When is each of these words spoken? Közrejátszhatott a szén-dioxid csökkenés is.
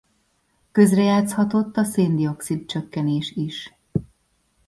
Közrejátszhatott 0.71 1.77
a 1.77 1.83
szén-dioxid 1.83 2.65
csökkenés 2.65 3.31
is. 3.31 3.73